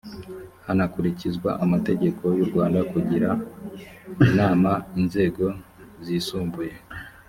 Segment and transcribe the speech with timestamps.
[0.67, 3.29] hanakurikizwa amategeko y u rwanda kugira
[4.27, 5.45] inama inzego
[6.05, 6.73] zisumbuye